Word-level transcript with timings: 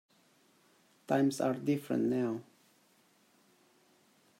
Times 1.05 1.39
are 1.41 1.53
different 1.53 2.05
now. 2.05 2.41